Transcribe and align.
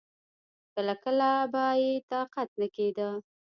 کله 0.73 0.93
کله 1.03 1.29
به 1.51 1.65
يې 1.81 1.91
طاقت 2.11 2.49
نه 2.59 2.67
کېده. 2.75 3.09